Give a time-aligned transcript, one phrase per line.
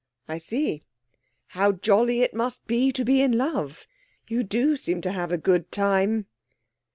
[0.27, 0.81] 'I see.
[1.49, 3.85] How jolly it must be to be in love!
[4.27, 6.25] You do seem to have a good time.'